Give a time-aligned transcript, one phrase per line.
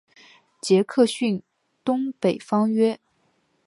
[0.59, 1.43] 杰克逊
[1.83, 2.99] 东北方约。